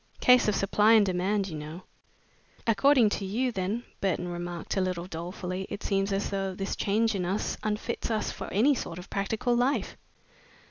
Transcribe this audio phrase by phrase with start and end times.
[0.19, 1.83] Case of supply and demand, you know."
[2.65, 7.13] "According to you, then," Burton remarked, a little dolefully, "it seems as though this change
[7.13, 9.95] in us unfits us for any sort of practical life."